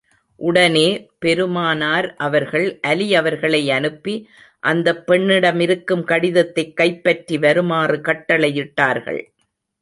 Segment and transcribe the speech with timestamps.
[0.35, 1.09] உடனே
[1.19, 4.29] பெருமானார் அவர்கள், அலி அவர்களை அனுப்பி,
[4.59, 9.33] அந்தப் பெண்ணிடமிருக்கும் கடிதத்தைக் கைப்பற்றி வருமாறு கட்டளையிட்டார்கள்.